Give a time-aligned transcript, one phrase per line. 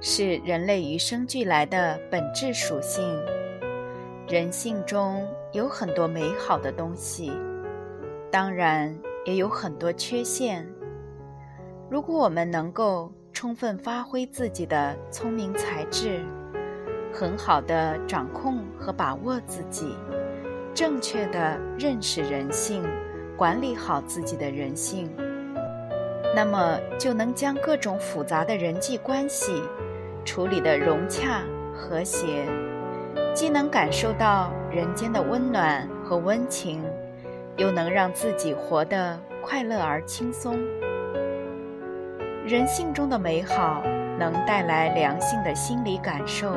[0.00, 3.04] 是人类与生俱来的本质属性。
[4.28, 7.32] 人性中有很多美好的东西，
[8.30, 10.66] 当然也有很多缺陷。
[11.90, 16.24] 如果我们能够充分发挥自己的聪明才智，
[17.12, 19.96] 很好的掌控和把握自己，
[20.74, 22.84] 正确的认识人性，
[23.36, 25.10] 管理好自己的人性。
[26.36, 29.62] 那么就能将各种复杂的人际关系
[30.28, 31.40] 处理的融洽
[31.74, 32.44] 和谐，
[33.32, 36.84] 既能感受到人间的温暖和温情，
[37.56, 40.58] 又能让自己活得快乐而轻松。
[42.44, 43.82] 人性中的美好
[44.18, 46.52] 能带来良性的心理感受，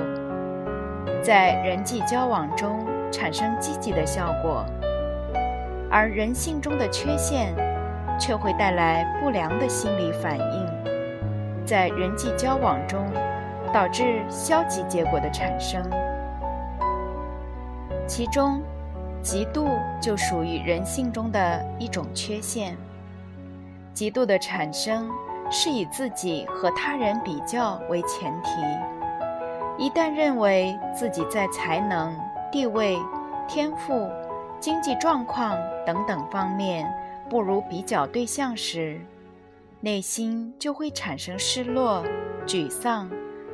[1.23, 4.65] 在人际交往中产生积极的效果，
[5.89, 7.55] 而人性中的缺陷。
[8.19, 12.99] 却会带来不良的心理反应，在人际交往中
[13.73, 15.81] 导致消极结果的产生。
[18.07, 18.61] 其中，
[19.23, 19.69] 嫉妒
[20.01, 22.75] 就属于人性中的一种缺陷。
[23.93, 25.09] 嫉妒的产生
[25.49, 28.49] 是以自己和他人比较为前提，
[29.77, 32.13] 一旦认为自己在才能、
[32.51, 32.97] 地位、
[33.47, 34.09] 天赋、
[34.59, 36.91] 经济状况等等方面，
[37.29, 38.99] 不如比较对象时，
[39.79, 42.03] 内心就会产生失落、
[42.45, 43.09] 沮丧、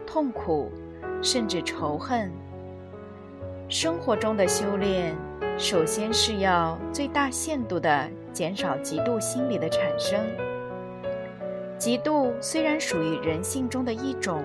[0.08, 0.72] 痛苦，
[1.22, 2.31] 甚至仇恨。
[3.69, 5.13] 生活中的修炼，
[5.57, 10.19] 首先是要最大限度地减少嫉妒心理的产生。
[11.78, 14.44] 嫉妒虽然属于人性中的一种，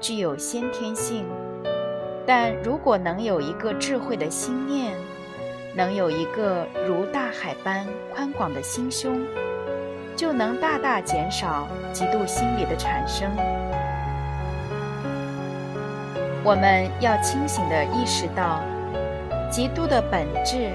[0.00, 1.24] 具有先天性，
[2.26, 4.94] 但如果能有一个智慧的心念。
[5.76, 9.26] 能有一个如大海般宽广的心胸，
[10.14, 13.28] 就能大大减少嫉妒心理的产生。
[16.44, 18.60] 我们要清醒地意识到，
[19.50, 20.72] 嫉妒的本质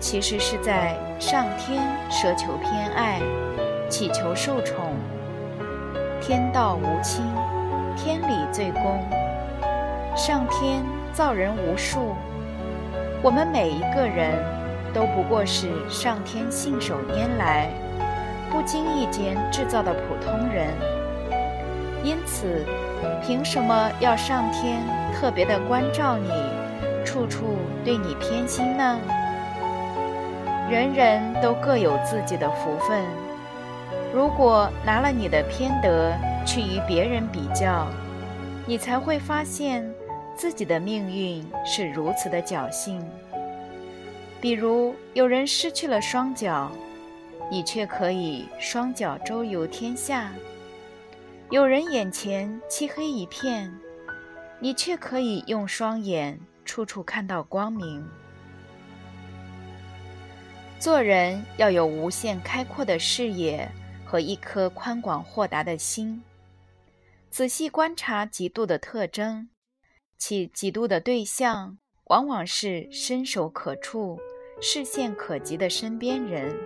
[0.00, 3.20] 其实是在上天奢求偏爱，
[3.90, 4.96] 祈求受宠。
[6.18, 7.26] 天道无亲，
[7.94, 8.98] 天理最公。
[10.16, 12.14] 上天造人无数。
[13.22, 14.32] 我们每一个人
[14.94, 17.68] 都不过是上天信手拈来、
[18.50, 20.68] 不经意间制造的普通人，
[22.02, 22.64] 因此，
[23.22, 24.80] 凭什么要上天
[25.12, 26.30] 特别的关照你，
[27.04, 28.98] 处处对你偏心呢？
[30.70, 33.04] 人人都各有自己的福分，
[34.14, 36.12] 如果拿了你的偏德
[36.46, 37.86] 去与别人比较，
[38.66, 39.88] 你才会发现。
[40.34, 43.04] 自己的命运是如此的侥幸。
[44.40, 46.72] 比如有人失去了双脚，
[47.50, 50.30] 你却可以双脚周游天下；
[51.50, 53.70] 有人眼前漆黑一片，
[54.62, 58.08] 你却可以用双眼处处看到光明。
[60.78, 63.68] 做人要有无限开阔的视野
[64.04, 66.22] 和一颗宽广豁达的心，
[67.28, 69.48] 仔细观察嫉妒的特征。
[70.16, 74.16] 其嫉妒的对象往往是伸手可触、
[74.60, 76.56] 视线可及的身边人，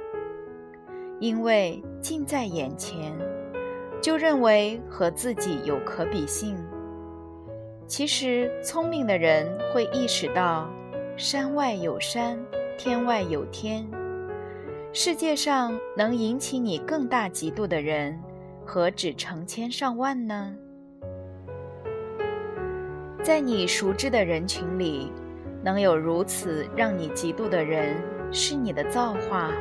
[1.19, 3.17] 因为近在眼前，
[4.03, 6.63] 就认为和自己有可比性。
[7.89, 10.69] 其实，聪明的人会意识到，
[11.17, 12.37] 山外有山，
[12.77, 13.87] 天外有天。
[14.93, 18.21] 世界上能引起你更大嫉妒的人，
[18.65, 20.53] 何止成千上万呢？
[23.23, 25.13] 在你熟知的人群里，
[25.63, 27.97] 能有如此让你嫉妒的人，
[28.33, 29.53] 是你的造化。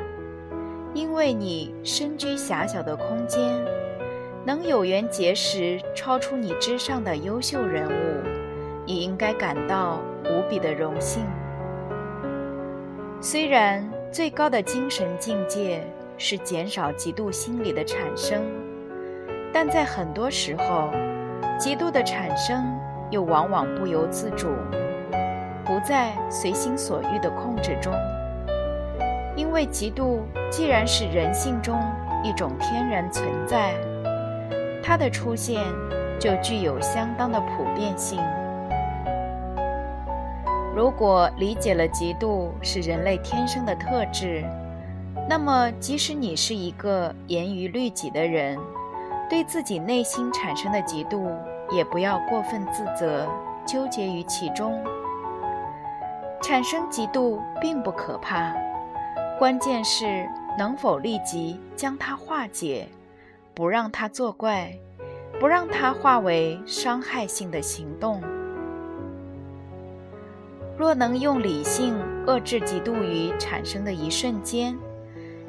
[0.96, 3.64] 因为你身居狭小的空间，
[4.46, 8.24] 能有缘结识超出你之上的优秀人物，
[8.86, 11.26] 你应该感到无比的荣幸。
[13.20, 15.82] 虽然最高的精神境界
[16.18, 18.44] 是减少嫉妒心理的产生，
[19.52, 20.92] 但在很多时候，
[21.60, 22.64] 嫉妒的产生。
[23.12, 24.48] 又往往不由自主，
[25.64, 27.94] 不在随心所欲的控制中。
[29.36, 31.80] 因为嫉妒既然是人性中
[32.24, 33.76] 一种天然存在，
[34.86, 35.66] 它的出现
[36.20, 38.20] 就具有相当的普遍性。
[40.76, 44.46] 如果理解了嫉妒是人类天生的特质，
[45.28, 48.60] 那么即使你是一个严于律己的人，
[49.28, 51.34] 对自己内心产生的嫉妒，
[51.72, 53.28] 也不要过分自责、
[53.66, 54.80] 纠结于其中。
[56.44, 58.54] 产生嫉妒并不可怕，
[59.40, 60.30] 关键是
[60.60, 62.88] 能否立即将它化解，
[63.56, 64.78] 不让它作怪，
[65.40, 68.22] 不让它化为伤害性的行动。
[70.78, 71.96] 若能用理性
[72.28, 74.78] 遏制嫉妒于产生的一瞬间，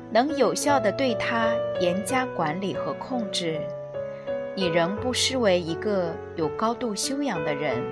[0.09, 3.61] 能有效地对它严加管理和控制，
[4.55, 7.83] 你仍不失为一个有高度修养的人。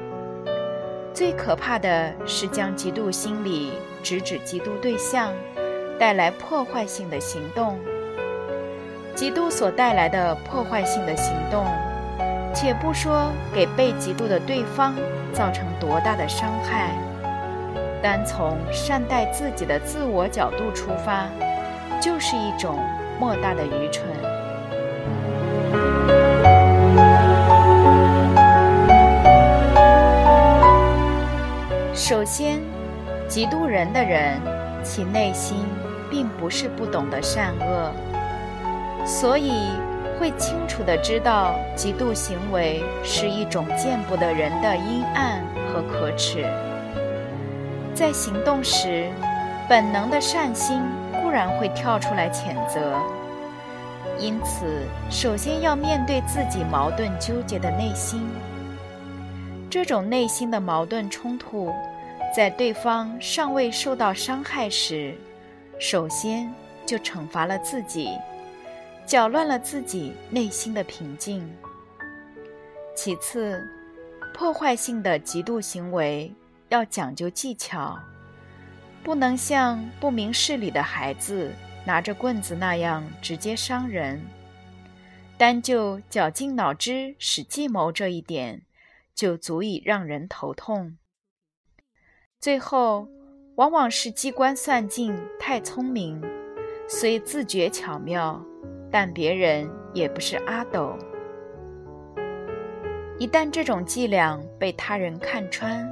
[1.13, 5.33] 最可怕的是将嫉妒心理直指嫉妒对象，
[5.99, 7.81] 带来破坏性的行动。
[9.17, 11.65] 嫉妒所带来的破坏性的行动，
[12.53, 14.93] 且不说给被嫉妒的对方
[15.33, 16.91] 造成多大的伤害。
[18.03, 21.29] 单从善待自己的自我角度出发，
[22.01, 22.79] 就是一种
[23.19, 24.05] 莫大的愚蠢。
[31.95, 32.59] 首先，
[33.29, 34.39] 嫉妒人的人，
[34.83, 35.65] 其内心
[36.11, 37.91] 并不是不懂得善恶，
[39.05, 39.53] 所以
[40.19, 46.45] 会清楚地知道嫉妒行为是一种见不得人的阴暗和可耻。
[47.95, 49.09] 在行动时，
[49.69, 50.81] 本能的善心
[51.23, 52.99] 固然会跳出来谴责，
[54.19, 54.65] 因此，
[55.11, 58.27] 首先要面对自己矛盾纠结的内心。
[59.71, 61.73] 这种内心的矛盾冲突，
[62.35, 65.15] 在对方尚未受到伤害时，
[65.79, 66.53] 首先
[66.87, 68.11] 就惩罚了自己，
[69.07, 71.49] 搅乱了自己内心的平静。
[72.95, 73.63] 其次，
[74.33, 76.33] 破坏性的嫉妒行为。
[76.71, 77.97] 要讲究技巧，
[79.05, 81.53] 不能像不明事理的孩子
[81.85, 84.21] 拿着棍子那样直接伤人。
[85.37, 88.63] 单就绞尽脑汁使计谋这一点，
[89.15, 90.97] 就足以让人头痛。
[92.41, 93.07] 最后，
[93.57, 96.21] 往往是机关算尽太聪明，
[96.89, 98.45] 虽自觉巧妙，
[98.95, 100.97] 但别人也不是阿斗。
[103.19, 105.85] 一旦这种伎俩被他人看穿，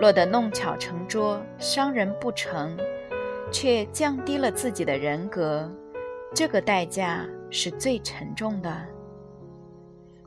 [0.00, 2.74] 落得弄巧成拙、伤人不成，
[3.52, 5.70] 却降低了自己的人格，
[6.34, 8.74] 这个代价是最沉重的。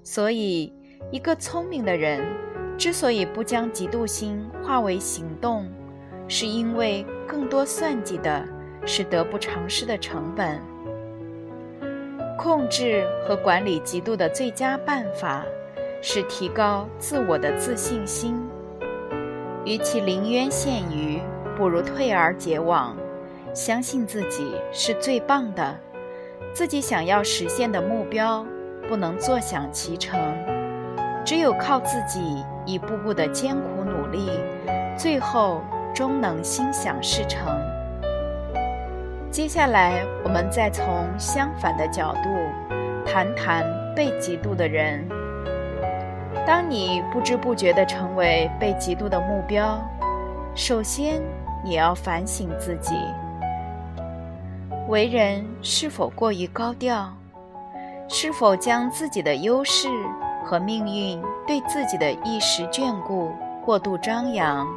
[0.03, 0.71] 所以，
[1.09, 2.23] 一个聪明的人
[2.77, 5.67] 之所以不将嫉妒心化为行动，
[6.27, 8.47] 是因为更多算计的
[8.85, 10.61] 是得不偿失的成本。
[12.37, 15.45] 控制和管理嫉妒的最佳办法，
[16.01, 18.41] 是提高自我的自信心。
[19.65, 21.21] 与其临渊羡鱼，
[21.55, 22.97] 不如退而结网，
[23.53, 25.75] 相信自己是最棒的。
[26.53, 28.45] 自己想要实现的目标，
[28.87, 30.19] 不能坐享其成，
[31.23, 34.29] 只有靠自己一步步的艰苦努力，
[34.97, 35.61] 最后
[35.93, 37.47] 终能心想事成。
[39.33, 42.29] 接下来，我们再从相反的角度
[43.03, 43.65] 谈谈
[43.95, 45.03] 被嫉妒的人。
[46.45, 49.81] 当你不知不觉地成为被嫉妒的目标，
[50.53, 51.19] 首先
[51.63, 52.93] 你要反省自己，
[54.87, 57.11] 为人是否过于高调，
[58.07, 59.87] 是否将自己的优势
[60.45, 63.31] 和命运对自己的一时眷顾
[63.65, 64.67] 过度张扬，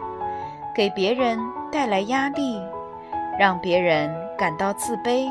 [0.75, 1.39] 给别人
[1.71, 2.59] 带来压力，
[3.39, 5.29] 让别人感到自卑，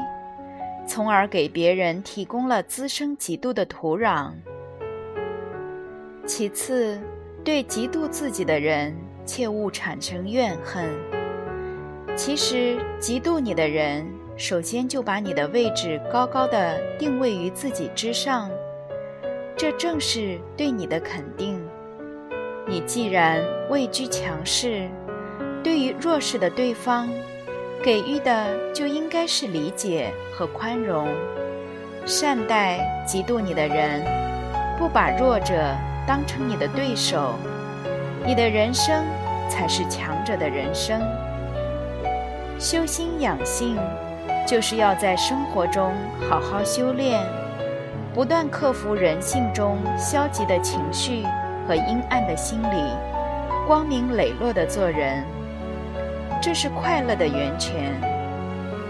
[0.88, 4.32] 从而给别人提供了滋生嫉妒的土壤。
[6.26, 7.00] 其次，
[7.44, 8.96] 对嫉妒自己的人，
[9.26, 10.90] 切勿产生怨恨。
[12.16, 18.50] 其实，嫉妒你的人，首先就把你的位置高高的定位于自己之上，
[19.56, 21.64] 这正是对你的肯定。
[22.68, 24.90] 你既然位居强势，
[25.64, 27.08] 对于弱势的对方，
[27.84, 31.08] 给予的就应该是理解和宽容，
[32.06, 34.04] 善待嫉妒你的人，
[34.78, 35.54] 不把弱者。
[36.08, 37.34] 当成你的对手，
[38.24, 39.04] 你的人生
[39.50, 41.02] 才是强者的人生。
[42.60, 43.76] 修心养性，
[44.46, 45.92] 就是要在生活中
[46.30, 47.20] 好好修炼，
[48.14, 51.26] 不断克服人性中消极的情绪
[51.68, 52.94] 和阴暗的心理，
[53.66, 55.26] 光明磊落的做人。
[56.46, 58.00] 这是快乐的源泉，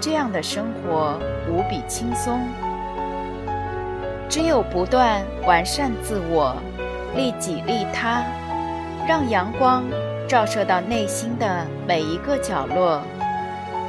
[0.02, 1.18] 这样的生活
[1.50, 2.38] 无比轻松。
[4.28, 6.54] 只有不断完善自我。
[7.16, 8.26] 利己利他，
[9.08, 9.86] 让阳光
[10.28, 13.02] 照射到内心的每一个角落，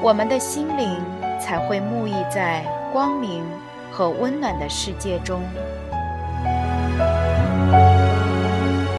[0.01, 1.03] 我们的心灵
[1.41, 3.43] 才会沐浴在光明
[3.91, 5.41] 和温暖的世界中。